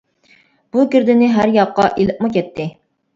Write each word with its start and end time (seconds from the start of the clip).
بۇ 0.75 0.85
گىردىنى 0.95 1.27
ھەر 1.35 1.51
ياققا، 1.57 1.85
ئېلىپمۇ 1.91 2.31
كەتتى. 2.39 2.67